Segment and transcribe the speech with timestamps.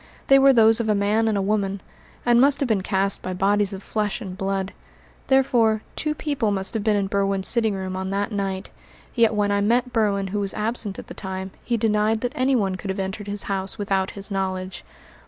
[0.29, 1.79] They were those of a man and a woman,
[2.25, 4.73] and must have been cast by bodies of flesh and blood.
[5.27, 8.71] Therefore, two people must have been in Berwin's sitting room on that night;
[9.13, 12.77] yet when I met Berwin who was absent at the time he denied that anyone
[12.77, 14.83] could have entered his house without his knowledge.